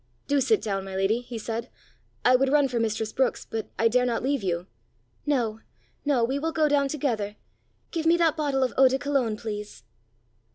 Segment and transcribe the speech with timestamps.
[0.25, 1.69] "Do sit down, my lady!" he said.
[2.25, 4.65] "I would run for mistress Brookes, but I dare not leave you."
[5.27, 5.59] "No,
[6.05, 7.35] no; we will go down together!
[7.91, 9.83] Give me that bottle of eau de Cologne, please."